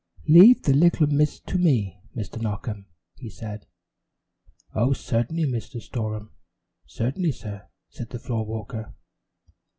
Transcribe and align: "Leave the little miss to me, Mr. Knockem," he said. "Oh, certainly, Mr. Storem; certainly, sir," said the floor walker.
"Leave 0.27 0.63
the 0.63 0.73
little 0.73 1.05
miss 1.05 1.39
to 1.41 1.59
me, 1.59 2.01
Mr. 2.15 2.41
Knockem," 2.41 2.87
he 3.17 3.29
said. 3.29 3.67
"Oh, 4.73 4.93
certainly, 4.93 5.43
Mr. 5.43 5.79
Storem; 5.79 6.31
certainly, 6.87 7.31
sir," 7.33 7.67
said 7.91 8.09
the 8.09 8.17
floor 8.17 8.43
walker. 8.43 8.95